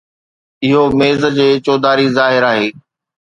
[0.65, 2.67] اهو ميز جي چوڌاري ظاهر آهي.